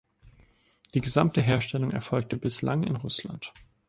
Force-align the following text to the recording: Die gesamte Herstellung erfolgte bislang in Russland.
Die 0.95 0.99
gesamte 1.01 1.43
Herstellung 1.43 1.91
erfolgte 1.91 2.35
bislang 2.35 2.81
in 2.85 2.95
Russland. 2.95 3.53